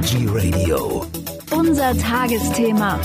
[0.00, 1.04] Veggie Radio.
[1.50, 2.98] Unser Tagesthema.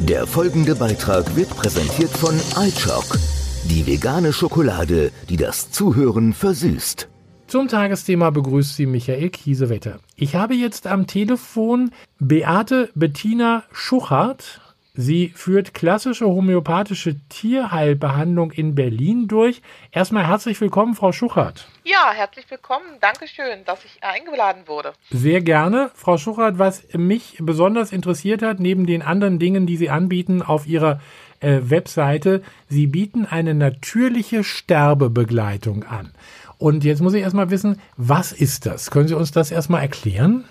[0.00, 3.18] Der folgende Beitrag wird präsentiert von iChock,
[3.64, 7.06] die vegane Schokolade, die das Zuhören versüßt.
[7.48, 9.98] Zum Tagesthema begrüßt Sie Michael Kiesewetter.
[10.16, 14.62] Ich habe jetzt am Telefon Beate Bettina Schuchert.
[15.00, 19.62] Sie führt klassische homöopathische Tierheilbehandlung in Berlin durch.
[19.92, 21.68] Erstmal herzlich willkommen, Frau Schuchert.
[21.84, 22.84] Ja, herzlich willkommen.
[23.00, 24.92] Dankeschön, dass ich eingeladen wurde.
[25.08, 25.90] Sehr gerne.
[25.94, 30.66] Frau Schuchert, was mich besonders interessiert hat, neben den anderen Dingen, die Sie anbieten auf
[30.66, 31.00] Ihrer
[31.40, 36.12] äh, Webseite, Sie bieten eine natürliche Sterbebegleitung an.
[36.58, 38.90] Und jetzt muss ich erstmal wissen, was ist das?
[38.90, 40.44] Können Sie uns das erstmal erklären?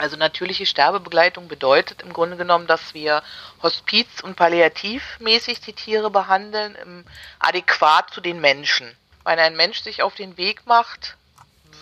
[0.00, 3.22] Also natürliche Sterbebegleitung bedeutet im Grunde genommen, dass wir
[3.62, 7.04] hospiz- und palliativmäßig die Tiere behandeln, im,
[7.38, 8.96] adäquat zu den Menschen.
[9.26, 11.18] Wenn ein Mensch sich auf den Weg macht,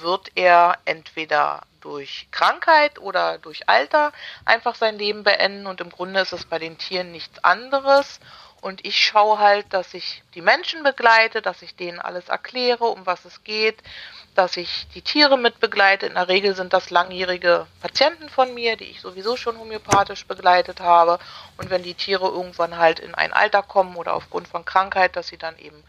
[0.00, 4.12] wird er entweder durch Krankheit oder durch Alter
[4.44, 8.18] einfach sein Leben beenden und im Grunde ist es bei den Tieren nichts anderes.
[8.60, 13.06] Und ich schaue halt, dass ich die Menschen begleite, dass ich denen alles erkläre, um
[13.06, 13.80] was es geht,
[14.34, 16.06] dass ich die Tiere mit begleite.
[16.06, 20.80] In der Regel sind das langjährige Patienten von mir, die ich sowieso schon homöopathisch begleitet
[20.80, 21.18] habe.
[21.56, 25.28] Und wenn die Tiere irgendwann halt in ein Alter kommen oder aufgrund von Krankheit, dass
[25.28, 25.82] sie dann eben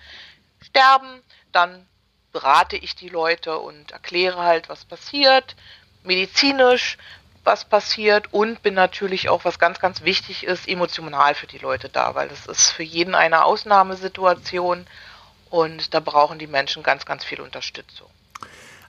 [0.62, 1.88] sterben, dann
[2.32, 5.56] berate ich die Leute und erkläre halt, was passiert,
[6.04, 6.98] medizinisch,
[7.44, 11.90] was passiert und bin natürlich auch, was ganz, ganz wichtig ist, emotional für die Leute
[11.90, 14.86] da, weil das ist für jeden eine Ausnahmesituation
[15.50, 18.10] und da brauchen die Menschen ganz, ganz viel Unterstützung.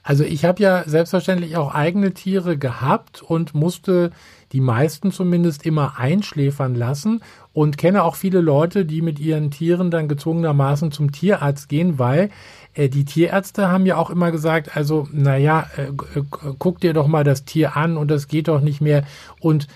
[0.02, 4.10] Also ich habe ja selbstverständlich auch eigene Tiere gehabt und musste
[4.52, 9.90] die meisten zumindest immer einschläfern lassen und kenne auch viele Leute, die mit ihren Tieren
[9.90, 12.30] dann gezwungenermaßen zum Tierarzt gehen, weil
[12.74, 16.24] äh, die Tierärzte haben ja auch immer gesagt, also naja, äh, äh,
[16.58, 19.04] guck dir doch mal das Tier an und das geht doch nicht mehr.
[19.40, 19.68] Und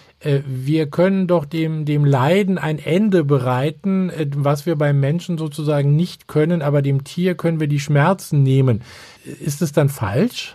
[0.47, 5.95] wir können doch dem, dem Leiden ein Ende bereiten, äh, was wir beim Menschen sozusagen
[5.95, 8.83] nicht können, aber dem Tier können wir die Schmerzen nehmen.
[9.24, 10.55] Ist es dann falsch?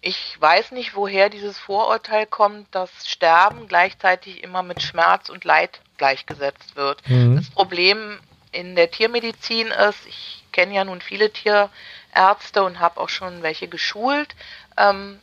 [0.00, 5.80] Ich weiß nicht, woher dieses Vorurteil kommt, dass Sterben gleichzeitig immer mit Schmerz und Leid
[5.96, 7.08] gleichgesetzt wird.
[7.08, 7.36] Mhm.
[7.36, 8.18] Das Problem
[8.50, 13.68] in der Tiermedizin ist, ich kenne ja nun viele Tierärzte und habe auch schon welche
[13.68, 14.34] geschult.
[14.76, 15.20] Ähm,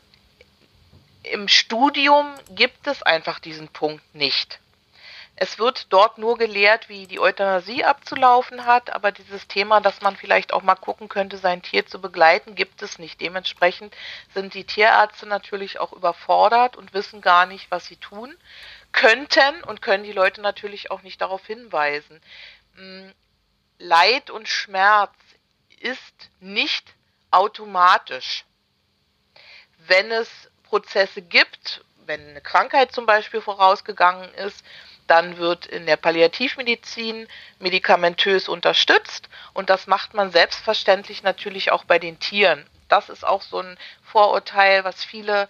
[1.23, 4.59] Im Studium gibt es einfach diesen Punkt nicht.
[5.41, 10.17] Es wird dort nur gelehrt, wie die Euthanasie abzulaufen hat, aber dieses Thema, dass man
[10.17, 13.21] vielleicht auch mal gucken könnte, sein Tier zu begleiten, gibt es nicht.
[13.21, 13.95] Dementsprechend
[14.33, 18.35] sind die Tierärzte natürlich auch überfordert und wissen gar nicht, was sie tun
[18.91, 22.19] könnten und können die Leute natürlich auch nicht darauf hinweisen.
[22.75, 23.13] Hm,
[23.77, 25.13] Leid und Schmerz
[25.79, 26.95] ist nicht
[27.31, 28.43] automatisch.
[29.87, 34.63] Wenn es Prozesse gibt, wenn eine Krankheit zum Beispiel vorausgegangen ist,
[35.07, 41.97] dann wird in der Palliativmedizin medikamentös unterstützt und das macht man selbstverständlich natürlich auch bei
[41.97, 42.65] den Tieren.
[42.87, 45.49] Das ist auch so ein Vorurteil, was viele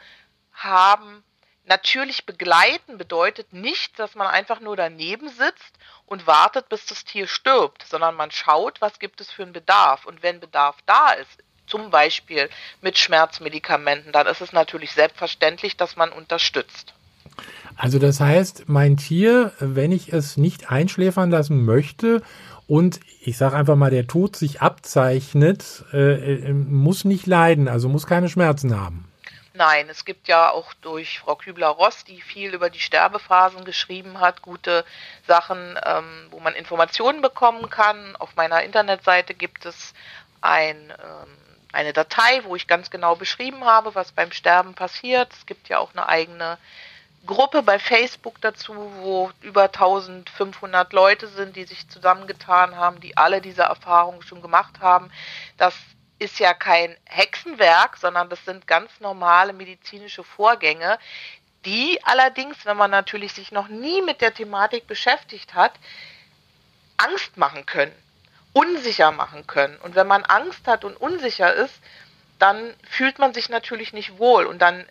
[0.54, 1.24] haben.
[1.66, 7.28] Natürlich begleiten bedeutet nicht, dass man einfach nur daneben sitzt und wartet, bis das Tier
[7.28, 10.06] stirbt, sondern man schaut, was gibt es für einen Bedarf.
[10.06, 12.50] Und wenn Bedarf da ist, zum Beispiel
[12.82, 16.94] mit Schmerzmedikamenten, dann ist es natürlich selbstverständlich, dass man unterstützt.
[17.78, 22.22] Also das heißt, mein Tier, wenn ich es nicht einschläfern lassen möchte
[22.68, 27.88] und ich sage einfach mal, der Tod sich abzeichnet, äh, äh, muss nicht leiden, also
[27.88, 29.10] muss keine Schmerzen haben.
[29.54, 34.42] Nein, es gibt ja auch durch Frau Kübler-Ross, die viel über die Sterbephasen geschrieben hat,
[34.42, 34.86] gute
[35.28, 38.16] Sachen, ähm, wo man Informationen bekommen kann.
[38.16, 39.94] Auf meiner Internetseite gibt es
[40.40, 45.32] ein, ähm, eine Datei, wo ich ganz genau beschrieben habe, was beim Sterben passiert.
[45.34, 46.58] Es gibt ja auch eine eigene
[47.26, 53.42] Gruppe bei Facebook dazu, wo über 1500 Leute sind, die sich zusammengetan haben, die alle
[53.42, 55.12] diese Erfahrungen schon gemacht haben.
[55.58, 55.76] Das
[56.18, 60.98] ist ja kein Hexenwerk, sondern das sind ganz normale medizinische Vorgänge,
[61.66, 65.74] die allerdings, wenn man natürlich sich noch nie mit der Thematik beschäftigt hat,
[66.98, 67.94] Angst machen können,
[68.54, 69.78] unsicher machen können.
[69.78, 71.76] Und wenn man Angst hat und unsicher ist,
[72.40, 74.86] dann fühlt man sich natürlich nicht wohl und dann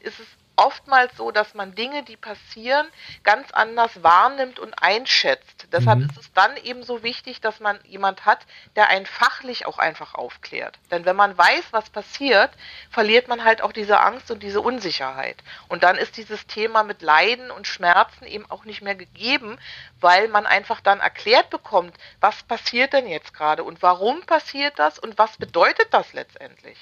[0.00, 2.86] ist es oftmals so, dass man Dinge, die passieren,
[3.22, 5.66] ganz anders wahrnimmt und einschätzt.
[5.72, 6.08] Deshalb mhm.
[6.10, 8.46] ist es dann eben so wichtig, dass man jemand hat,
[8.76, 10.78] der einen fachlich auch einfach aufklärt.
[10.90, 12.50] Denn wenn man weiß, was passiert,
[12.90, 15.42] verliert man halt auch diese Angst und diese Unsicherheit.
[15.68, 19.58] Und dann ist dieses Thema mit Leiden und Schmerzen eben auch nicht mehr gegeben,
[20.00, 24.98] weil man einfach dann erklärt bekommt, was passiert denn jetzt gerade und warum passiert das
[24.98, 26.78] und was bedeutet das letztendlich.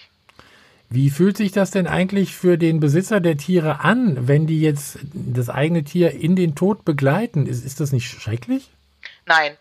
[0.95, 4.99] Wie fühlt sich das denn eigentlich für den Besitzer der Tiere an, wenn die jetzt
[5.15, 7.47] das eigene Tier in den Tod begleiten?
[7.47, 8.69] Ist, ist das nicht schrecklich?
[9.25, 9.57] Nein.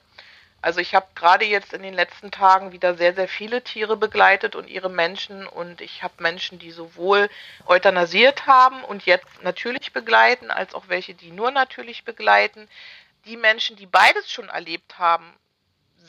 [0.61, 4.57] Also ich habe gerade jetzt in den letzten Tagen wieder sehr, sehr viele Tiere begleitet
[4.57, 7.29] und ihre Menschen und ich habe Menschen, die sowohl
[7.65, 12.67] euthanasiert haben und jetzt natürlich begleiten, als auch welche, die nur natürlich begleiten.
[13.23, 15.33] Die Menschen, die beides schon erlebt haben,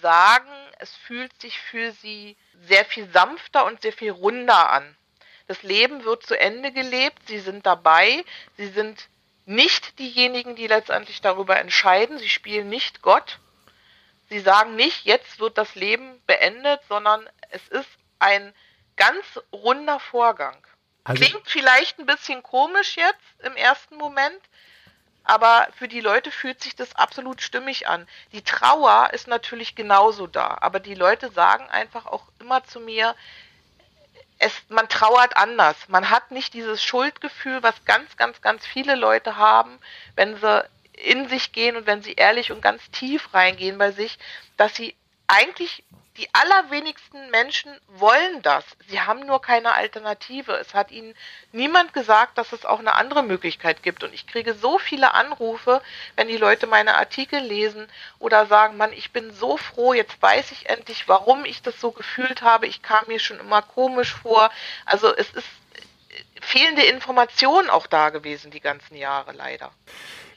[0.00, 2.36] sagen, es fühlt sich für sie
[2.66, 4.96] sehr viel sanfter und sehr viel runder an.
[5.46, 8.24] Das Leben wird zu Ende gelebt, sie sind dabei,
[8.56, 9.08] sie sind
[9.44, 13.38] nicht diejenigen, die letztendlich darüber entscheiden, sie spielen nicht Gott.
[14.28, 18.54] Sie sagen nicht, jetzt wird das Leben beendet, sondern es ist ein
[18.96, 20.56] ganz runder Vorgang.
[21.04, 24.40] Also Klingt vielleicht ein bisschen komisch jetzt im ersten Moment,
[25.24, 28.06] aber für die Leute fühlt sich das absolut stimmig an.
[28.32, 33.14] Die Trauer ist natürlich genauso da, aber die Leute sagen einfach auch immer zu mir,
[34.42, 35.76] es, man trauert anders.
[35.88, 39.78] Man hat nicht dieses Schuldgefühl, was ganz, ganz, ganz viele Leute haben,
[40.16, 44.18] wenn sie in sich gehen und wenn sie ehrlich und ganz tief reingehen bei sich,
[44.56, 44.96] dass sie
[45.28, 45.84] eigentlich
[46.18, 48.64] die allerwenigsten Menschen wollen das.
[48.86, 50.52] Sie haben nur keine Alternative.
[50.52, 51.14] Es hat ihnen
[51.52, 54.04] niemand gesagt, dass es auch eine andere Möglichkeit gibt.
[54.04, 55.80] Und ich kriege so viele Anrufe,
[56.16, 57.88] wenn die Leute meine Artikel lesen
[58.18, 61.92] oder sagen, Mann, ich bin so froh, jetzt weiß ich endlich, warum ich das so
[61.92, 62.66] gefühlt habe.
[62.66, 64.50] Ich kam mir schon immer komisch vor.
[64.84, 65.48] Also es ist
[66.42, 69.72] fehlende Informationen auch da gewesen die ganzen Jahre leider.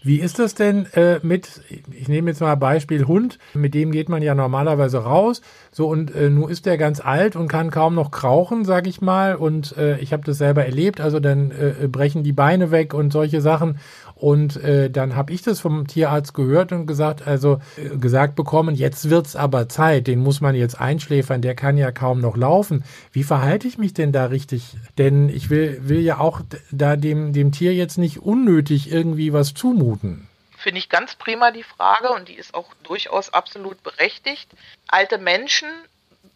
[0.06, 1.62] Wie ist das denn äh, mit,
[1.92, 5.42] ich nehme jetzt mal Beispiel Hund, mit dem geht man ja normalerweise raus,
[5.72, 9.02] so und äh, nun ist der ganz alt und kann kaum noch krauchen, sag ich
[9.02, 12.94] mal, und äh, ich habe das selber erlebt, also dann äh, brechen die Beine weg
[12.94, 13.80] und solche Sachen
[14.15, 18.73] und äh, dann habe ich das vom Tierarzt gehört und gesagt, also äh, gesagt bekommen,
[18.73, 22.85] jetzt wird's aber Zeit, den muss man jetzt einschläfern, der kann ja kaum noch laufen.
[23.12, 24.77] Wie verhalte ich mich denn da richtig?
[24.97, 26.41] Denn ich will, will ja auch
[26.71, 30.29] da dem, dem Tier jetzt nicht unnötig irgendwie was zumuten.
[30.57, 34.50] Finde ich ganz prima die Frage und die ist auch durchaus absolut berechtigt.
[34.88, 35.68] Alte Menschen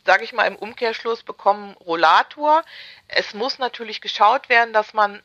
[0.06, 2.64] sage ich mal, im Umkehrschluss bekommen Rollator.
[3.08, 5.22] Es muss natürlich geschaut werden, dass man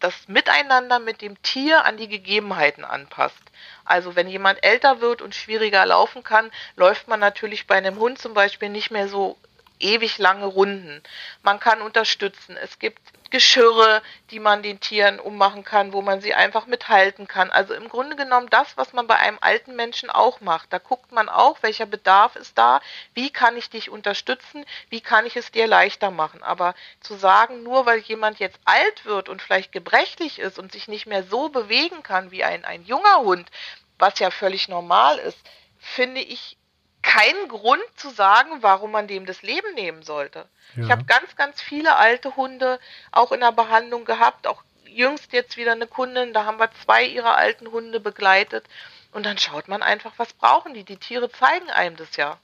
[0.00, 3.42] das Miteinander mit dem Tier an die Gegebenheiten anpasst.
[3.84, 8.18] Also wenn jemand älter wird und schwieriger laufen kann, läuft man natürlich bei einem Hund
[8.18, 9.36] zum Beispiel nicht mehr so
[9.78, 11.02] ewig lange Runden.
[11.42, 12.56] Man kann unterstützen.
[12.56, 13.00] Es gibt
[13.30, 17.50] Geschirre, die man den Tieren ummachen kann, wo man sie einfach mithalten kann.
[17.50, 20.72] Also im Grunde genommen das, was man bei einem alten Menschen auch macht.
[20.72, 22.80] Da guckt man auch, welcher Bedarf ist da,
[23.14, 26.42] wie kann ich dich unterstützen, wie kann ich es dir leichter machen.
[26.42, 30.88] Aber zu sagen, nur weil jemand jetzt alt wird und vielleicht gebrechlich ist und sich
[30.88, 33.50] nicht mehr so bewegen kann wie ein, ein junger Hund,
[33.98, 35.38] was ja völlig normal ist,
[35.78, 36.56] finde ich
[37.16, 40.44] keinen Grund zu sagen, warum man dem das Leben nehmen sollte.
[40.74, 40.84] Ja.
[40.84, 42.78] Ich habe ganz, ganz viele alte Hunde
[43.10, 47.04] auch in der Behandlung gehabt, auch jüngst jetzt wieder eine Kundin, da haben wir zwei
[47.04, 48.64] ihrer alten Hunde begleitet
[49.12, 50.84] und dann schaut man einfach, was brauchen die.
[50.84, 52.38] Die Tiere zeigen einem das ja.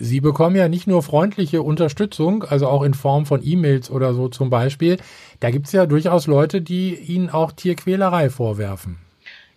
[0.00, 4.28] Sie bekommen ja nicht nur freundliche Unterstützung, also auch in Form von E-Mails oder so
[4.28, 4.96] zum Beispiel.
[5.40, 8.98] Da gibt es ja durchaus Leute, die Ihnen auch Tierquälerei vorwerfen.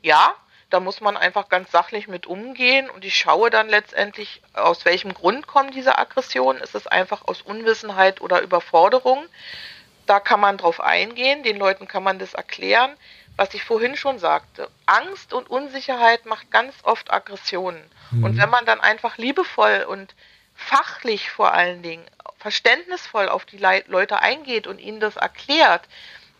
[0.01, 0.33] Ja,
[0.71, 5.13] da muss man einfach ganz sachlich mit umgehen und ich schaue dann letztendlich, aus welchem
[5.13, 6.61] Grund kommen diese Aggressionen.
[6.61, 9.25] Ist es einfach aus Unwissenheit oder Überforderung?
[10.05, 12.95] Da kann man drauf eingehen, den Leuten kann man das erklären.
[13.35, 17.83] Was ich vorhin schon sagte, Angst und Unsicherheit macht ganz oft Aggressionen.
[18.11, 18.23] Mhm.
[18.23, 20.15] Und wenn man dann einfach liebevoll und
[20.55, 22.05] fachlich vor allen Dingen,
[22.37, 25.83] verständnisvoll auf die Leute eingeht und ihnen das erklärt,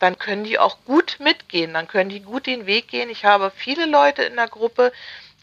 [0.02, 3.08] dann können die auch gut mitgehen, dann können die gut den Weg gehen.
[3.08, 4.92] Ich habe viele Leute in der Gruppe,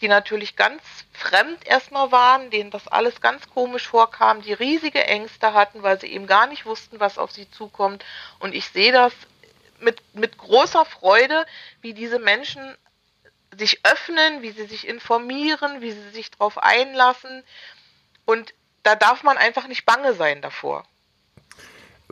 [0.01, 0.82] die natürlich ganz
[1.13, 6.08] fremd erstmal waren, denen das alles ganz komisch vorkam, die riesige Ängste hatten, weil sie
[6.08, 8.04] eben gar nicht wussten, was auf sie zukommt.
[8.39, 9.13] Und ich sehe das
[9.80, 11.46] mit, mit großer Freude,
[11.80, 12.75] wie diese Menschen
[13.58, 17.46] sich öffnen, wie sie sich informieren, wie sie sich darauf einlassen.
[18.25, 20.86] Und da darf man einfach nicht bange sein davor.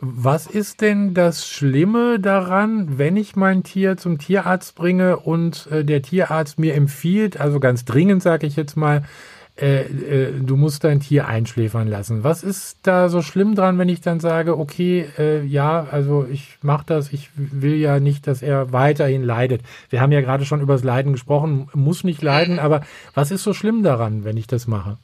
[0.00, 5.84] Was ist denn das Schlimme daran, wenn ich mein Tier zum Tierarzt bringe und äh,
[5.84, 9.02] der Tierarzt mir empfiehlt, also ganz dringend sage ich jetzt mal,
[9.60, 12.22] äh, äh, du musst dein Tier einschläfern lassen.
[12.22, 16.58] Was ist da so schlimm dran, wenn ich dann sage, okay, äh, ja, also ich
[16.62, 19.62] mache das, ich will ja nicht, dass er weiterhin leidet.
[19.90, 22.82] Wir haben ja gerade schon über das Leiden gesprochen, muss nicht leiden, aber
[23.14, 24.96] was ist so schlimm daran, wenn ich das mache?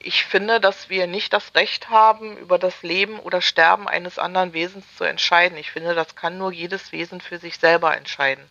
[0.00, 4.52] Ich finde, dass wir nicht das Recht haben, über das Leben oder Sterben eines anderen
[4.52, 5.58] Wesens zu entscheiden.
[5.58, 8.44] Ich finde, das kann nur jedes Wesen für sich selber entscheiden.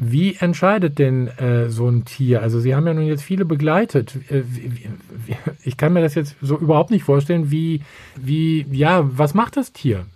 [0.00, 2.40] Wie entscheidet denn äh, so ein Tier?
[2.40, 4.14] Also Sie haben ja nun jetzt viele begleitet.
[4.30, 4.90] Äh, wie,
[5.26, 7.82] wie, ich kann mir das jetzt so überhaupt nicht vorstellen, wie,
[8.14, 10.06] wie, ja, was macht das Tier?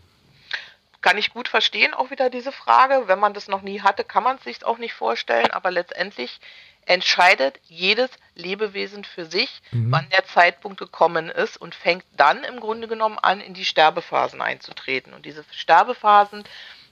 [1.00, 3.08] Kann ich gut verstehen, auch wieder diese Frage.
[3.08, 5.50] Wenn man das noch nie hatte, kann man es sich auch nicht vorstellen.
[5.50, 6.40] Aber letztendlich
[6.86, 9.92] entscheidet jedes Lebewesen für sich, mhm.
[9.92, 14.40] wann der Zeitpunkt gekommen ist und fängt dann im Grunde genommen an, in die Sterbephasen
[14.40, 15.14] einzutreten.
[15.14, 16.44] Und diese Sterbephasen,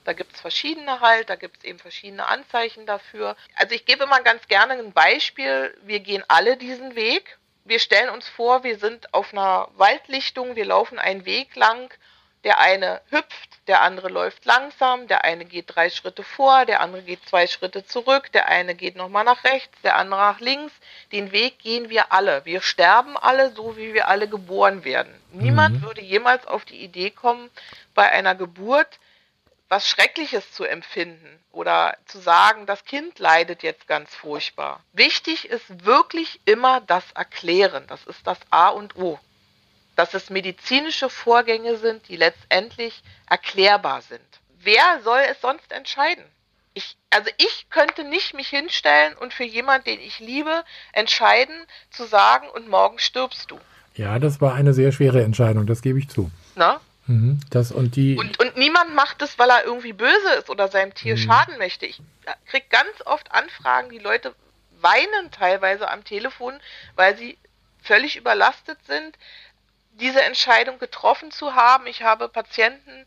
[0.03, 3.35] da gibt es verschiedene halt, da gibt es eben verschiedene Anzeichen dafür.
[3.55, 5.77] Also ich gebe mal ganz gerne ein Beispiel.
[5.83, 7.37] Wir gehen alle diesen Weg.
[7.63, 11.93] Wir stellen uns vor, wir sind auf einer Waldlichtung, wir laufen einen Weg lang
[12.43, 17.03] der eine hüpft, der andere läuft langsam, der eine geht drei Schritte vor, der andere
[17.03, 20.73] geht zwei Schritte zurück, der eine geht nochmal nach rechts, der andere nach links.
[21.11, 22.43] Den Weg gehen wir alle.
[22.45, 25.13] Wir sterben alle, so wie wir alle geboren werden.
[25.31, 25.41] Mhm.
[25.41, 27.49] Niemand würde jemals auf die Idee kommen,
[27.93, 28.99] bei einer Geburt
[29.69, 34.81] was Schreckliches zu empfinden oder zu sagen, das Kind leidet jetzt ganz furchtbar.
[34.91, 37.85] Wichtig ist wirklich immer das Erklären.
[37.87, 39.17] Das ist das A und O
[40.01, 44.25] dass es medizinische Vorgänge sind, die letztendlich erklärbar sind.
[44.59, 46.23] Wer soll es sonst entscheiden?
[46.73, 51.53] Ich, also ich könnte nicht mich hinstellen und für jemanden, den ich liebe, entscheiden,
[51.91, 53.59] zu sagen, und morgen stirbst du.
[53.93, 56.31] Ja, das war eine sehr schwere Entscheidung, das gebe ich zu.
[56.55, 56.81] Na?
[57.05, 60.67] Mhm, das und, die und, und niemand macht es, weil er irgendwie böse ist oder
[60.67, 61.19] seinem Tier mhm.
[61.19, 61.85] schaden möchte.
[61.85, 62.01] Ich
[62.47, 64.33] kriege ganz oft Anfragen, die Leute
[64.79, 66.53] weinen teilweise am Telefon,
[66.95, 67.37] weil sie
[67.81, 69.17] völlig überlastet sind,
[69.93, 71.87] diese Entscheidung getroffen zu haben.
[71.87, 73.05] Ich habe Patienten,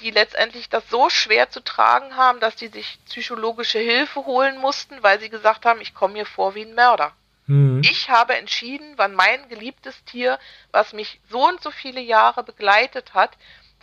[0.00, 5.02] die letztendlich das so schwer zu tragen haben, dass sie sich psychologische Hilfe holen mussten,
[5.02, 7.12] weil sie gesagt haben, ich komme mir vor wie ein Mörder.
[7.46, 7.82] Mhm.
[7.84, 10.38] Ich habe entschieden, wann mein geliebtes Tier,
[10.72, 13.32] was mich so und so viele Jahre begleitet hat,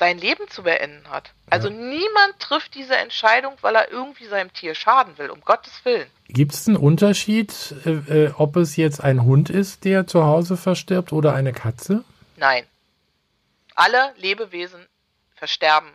[0.01, 1.31] sein Leben zu beenden hat.
[1.51, 1.75] Also ja.
[1.75, 6.09] niemand trifft diese Entscheidung, weil er irgendwie seinem Tier schaden will, um Gottes Willen.
[6.27, 7.53] Gibt es einen Unterschied,
[7.85, 7.89] äh,
[8.25, 12.03] äh, ob es jetzt ein Hund ist, der zu Hause verstirbt oder eine Katze?
[12.35, 12.63] Nein.
[13.75, 14.87] Alle Lebewesen
[15.35, 15.91] versterben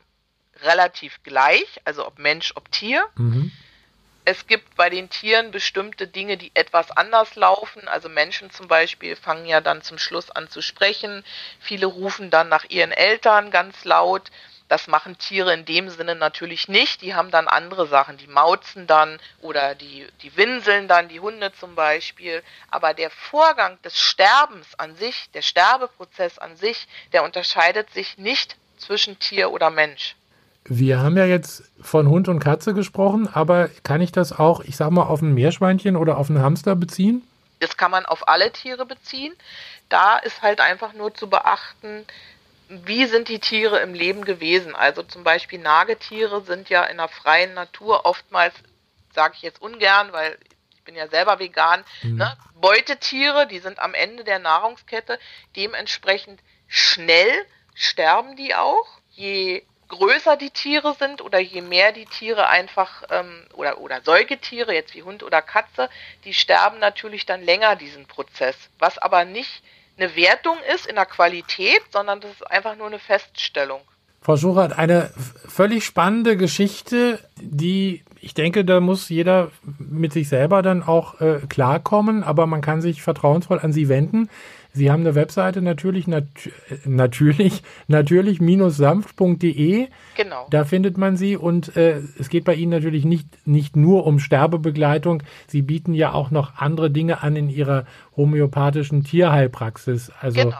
[0.62, 3.06] relativ gleich, also ob Mensch, ob Tier.
[3.16, 3.50] Mhm.
[4.28, 7.86] Es gibt bei den Tieren bestimmte Dinge, die etwas anders laufen.
[7.86, 11.24] Also Menschen zum Beispiel fangen ja dann zum Schluss an zu sprechen.
[11.60, 14.32] Viele rufen dann nach ihren Eltern ganz laut.
[14.66, 17.02] Das machen Tiere in dem Sinne natürlich nicht.
[17.02, 18.16] Die haben dann andere Sachen.
[18.16, 22.42] Die mauzen dann oder die, die winseln dann, die Hunde zum Beispiel.
[22.68, 28.56] Aber der Vorgang des Sterbens an sich, der Sterbeprozess an sich, der unterscheidet sich nicht
[28.76, 30.16] zwischen Tier oder Mensch.
[30.68, 34.76] Wir haben ja jetzt von Hund und Katze gesprochen, aber kann ich das auch, ich
[34.76, 37.22] sag mal, auf ein Meerschweinchen oder auf einen Hamster beziehen?
[37.60, 39.32] Das kann man auf alle Tiere beziehen.
[39.88, 42.04] Da ist halt einfach nur zu beachten,
[42.68, 44.74] wie sind die Tiere im Leben gewesen?
[44.74, 48.54] Also zum Beispiel Nagetiere sind ja in der freien Natur oftmals,
[49.14, 50.36] sage ich jetzt ungern, weil
[50.74, 52.16] ich bin ja selber vegan, mhm.
[52.16, 52.36] ne?
[52.60, 55.18] Beutetiere, die sind am Ende der Nahrungskette.
[55.54, 57.30] Dementsprechend schnell
[57.74, 58.86] sterben die auch.
[59.10, 64.74] Je größer die Tiere sind oder je mehr die Tiere einfach ähm, oder, oder Säugetiere,
[64.74, 65.88] jetzt wie Hund oder Katze,
[66.24, 68.56] die sterben natürlich dann länger diesen Prozess.
[68.78, 69.62] Was aber nicht
[69.96, 73.80] eine Wertung ist in der Qualität, sondern das ist einfach nur eine Feststellung.
[74.20, 75.10] Frau Schuchert, eine
[75.48, 81.38] völlig spannende Geschichte, die ich denke, da muss jeder mit sich selber dann auch äh,
[81.48, 84.28] klarkommen, aber man kann sich vertrauensvoll an Sie wenden.
[84.76, 86.26] Sie haben eine Webseite natürlich, nat
[86.84, 89.88] natürlich, natürlich minus sanft.de.
[90.16, 90.46] Genau.
[90.50, 94.18] Da findet man sie und äh, es geht bei Ihnen natürlich nicht, nicht nur um
[94.18, 95.22] Sterbebegleitung.
[95.46, 100.12] Sie bieten ja auch noch andere Dinge an in Ihrer homöopathischen Tierheilpraxis.
[100.20, 100.56] Also genau.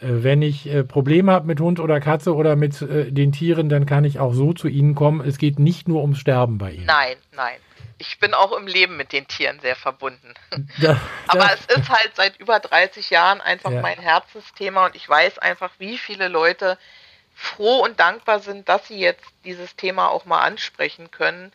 [0.00, 3.68] äh, wenn ich äh, Probleme habe mit Hund oder Katze oder mit äh, den Tieren,
[3.68, 5.20] dann kann ich auch so zu Ihnen kommen.
[5.20, 6.86] Es geht nicht nur ums Sterben bei Ihnen.
[6.86, 7.54] Nein, nein
[8.00, 10.34] ich bin auch im Leben mit den Tieren sehr verbunden.
[10.78, 13.82] Da, Aber da, es ist halt seit über 30 Jahren einfach ja.
[13.82, 16.78] mein Herzensthema und ich weiß einfach, wie viele Leute
[17.34, 21.52] froh und dankbar sind, dass sie jetzt dieses Thema auch mal ansprechen können.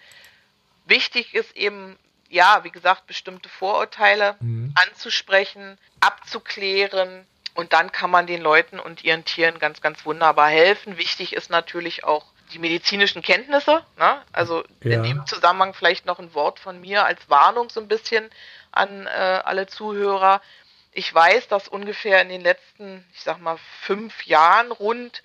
[0.86, 1.98] Wichtig ist eben,
[2.30, 4.74] ja, wie gesagt, bestimmte Vorurteile mhm.
[4.76, 7.26] anzusprechen, abzuklären
[7.56, 10.98] und dann kann man den Leuten und ihren Tieren ganz, ganz wunderbar helfen.
[10.98, 13.84] Wichtig ist natürlich auch die medizinischen Kenntnisse.
[13.98, 14.22] Ne?
[14.32, 14.98] Also ja.
[14.98, 18.30] in dem Zusammenhang vielleicht noch ein Wort von mir als Warnung so ein bisschen
[18.72, 20.42] an äh, alle Zuhörer.
[20.92, 25.24] Ich weiß, dass ungefähr in den letzten, ich sag mal, fünf Jahren rund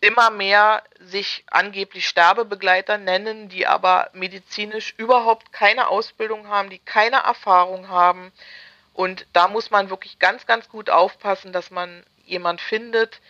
[0.00, 7.16] immer mehr sich angeblich Sterbebegleiter nennen, die aber medizinisch überhaupt keine Ausbildung haben, die keine
[7.16, 8.30] Erfahrung haben.
[8.92, 13.20] Und da muss man wirklich ganz, ganz gut aufpassen, dass man jemand findet,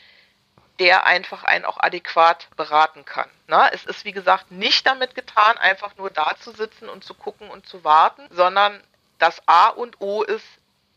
[0.78, 3.30] der einfach einen auch adäquat beraten kann.
[3.47, 7.14] Na, es ist wie gesagt nicht damit getan, einfach nur da zu sitzen und zu
[7.14, 8.83] gucken und zu warten, sondern
[9.18, 10.47] das A und O ist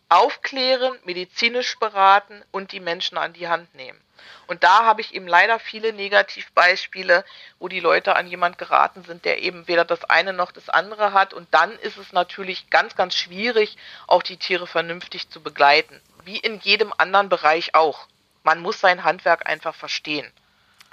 [0.09, 4.01] aufklären, medizinisch beraten und die Menschen an die Hand nehmen.
[4.47, 7.23] Und da habe ich eben leider viele Negativbeispiele,
[7.59, 11.13] wo die Leute an jemand geraten sind, der eben weder das eine noch das andere
[11.13, 11.33] hat.
[11.33, 16.01] Und dann ist es natürlich ganz, ganz schwierig, auch die Tiere vernünftig zu begleiten.
[16.25, 18.07] Wie in jedem anderen Bereich auch.
[18.43, 20.25] Man muss sein Handwerk einfach verstehen.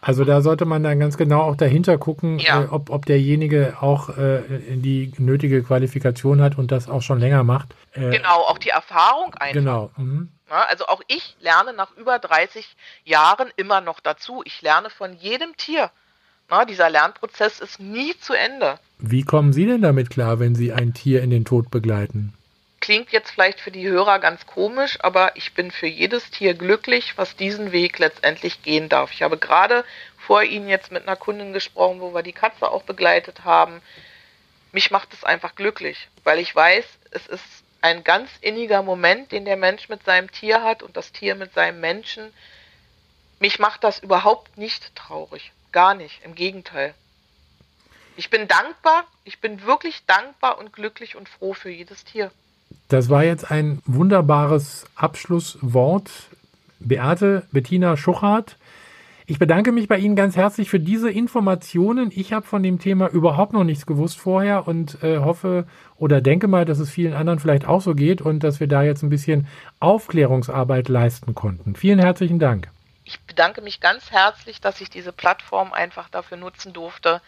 [0.00, 2.64] Also da sollte man dann ganz genau auch dahinter gucken, ja.
[2.64, 4.42] äh, ob, ob derjenige auch äh,
[4.76, 7.74] die nötige Qualifikation hat und das auch schon länger macht.
[7.92, 9.54] Äh, genau, auch die Erfahrung einfach.
[9.54, 9.90] Genau.
[9.96, 10.28] Mhm.
[10.50, 14.42] Ja, also auch ich lerne nach über 30 Jahren immer noch dazu.
[14.44, 15.90] Ich lerne von jedem Tier.
[16.48, 18.78] Na, dieser Lernprozess ist nie zu Ende.
[18.98, 22.34] Wie kommen Sie denn damit klar, wenn Sie ein Tier in den Tod begleiten?
[22.86, 27.18] Klingt jetzt vielleicht für die Hörer ganz komisch, aber ich bin für jedes Tier glücklich,
[27.18, 29.10] was diesen Weg letztendlich gehen darf.
[29.10, 29.84] Ich habe gerade
[30.16, 33.82] vor Ihnen jetzt mit einer Kundin gesprochen, wo wir die Katze auch begleitet haben.
[34.70, 37.42] Mich macht es einfach glücklich, weil ich weiß, es ist
[37.80, 41.54] ein ganz inniger Moment, den der Mensch mit seinem Tier hat und das Tier mit
[41.54, 42.32] seinem Menschen.
[43.40, 45.50] Mich macht das überhaupt nicht traurig.
[45.72, 46.22] Gar nicht.
[46.22, 46.94] Im Gegenteil.
[48.16, 52.30] Ich bin dankbar, ich bin wirklich dankbar und glücklich und froh für jedes Tier.
[52.88, 56.10] Das war jetzt ein wunderbares Abschlusswort.
[56.78, 58.56] Beate Bettina Schuchart
[59.28, 62.12] ich bedanke mich bei Ihnen ganz herzlich für diese Informationen.
[62.14, 66.46] Ich habe von dem Thema überhaupt noch nichts gewusst vorher und äh, hoffe oder denke
[66.46, 69.08] mal, dass es vielen anderen vielleicht auch so geht und dass wir da jetzt ein
[69.08, 69.48] bisschen
[69.80, 71.74] Aufklärungsarbeit leisten konnten.
[71.74, 72.70] Vielen herzlichen Dank.
[73.04, 77.20] Ich bedanke mich ganz herzlich, dass ich diese Plattform einfach dafür nutzen durfte,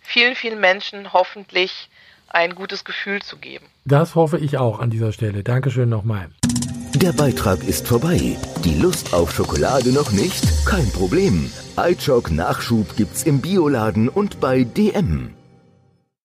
[0.00, 1.90] vielen, vielen Menschen hoffentlich
[2.34, 3.66] ein gutes Gefühl zu geben.
[3.84, 5.42] Das hoffe ich auch an dieser Stelle.
[5.42, 6.28] Dankeschön nochmal.
[6.94, 8.36] Der Beitrag ist vorbei.
[8.64, 10.66] Die Lust auf Schokolade noch nicht?
[10.66, 11.50] Kein Problem.
[11.76, 15.30] iChock Nachschub gibt's im Bioladen und bei DM.